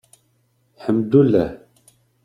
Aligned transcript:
Ḥemddulah. 0.83 1.49